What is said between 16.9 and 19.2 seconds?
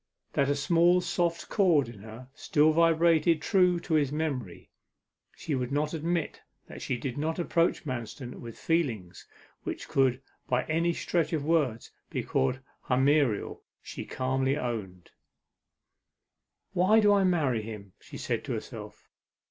do I marry him?' she said to herself.